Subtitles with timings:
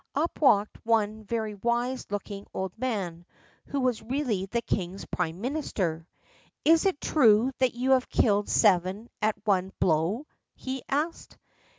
[0.15, 3.23] Up walked one very wise looking old man,
[3.67, 6.07] who was really the king's prime minister.
[6.65, 10.25] "Is it true that you have killed seven at one blow?"
[10.55, 11.37] he asked.